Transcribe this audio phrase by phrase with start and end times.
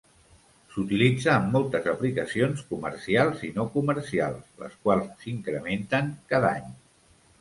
[0.75, 6.73] S'utilitza en moltes aplicacions comercials, i no comercials, les quals s'incrementen cada any.